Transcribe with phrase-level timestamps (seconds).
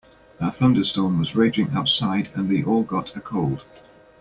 [0.39, 3.63] A thunderstorm was raging outside and they all got a cold.